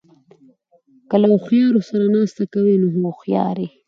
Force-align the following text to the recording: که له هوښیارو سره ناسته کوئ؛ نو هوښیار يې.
که 1.09 1.15
له 1.21 1.27
هوښیارو 1.33 1.81
سره 1.89 2.05
ناسته 2.15 2.43
کوئ؛ 2.53 2.75
نو 2.81 2.87
هوښیار 2.95 3.57
يې. 3.63 3.69